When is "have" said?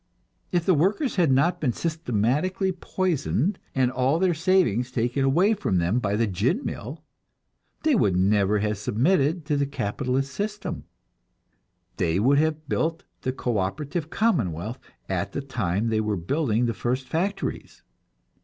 8.57-8.79, 12.39-12.67